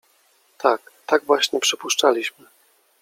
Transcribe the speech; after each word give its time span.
—Tak, 0.57 0.91
tak 1.07 1.25
właśnie 1.25 1.59
przypuszczaliśmy. 1.59 2.45